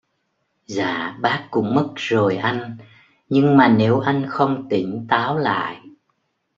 [0.65, 2.77] dạ bác cũng mất rồi anh
[3.29, 5.81] Nhưng mà nếu anh không tỉnh táo lại